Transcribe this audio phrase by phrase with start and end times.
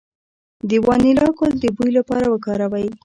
[0.69, 2.87] د وانیلا ګل د بوی لپاره وکاروئ